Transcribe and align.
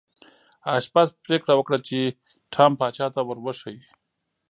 آشپز 0.75 1.09
پریکړه 1.25 1.53
وکړه 1.55 1.77
چې 1.87 1.97
ټام 2.53 2.71
پاچا 2.79 3.07
ته 3.15 3.21
ور 3.23 3.37
وښيي. 3.41 3.79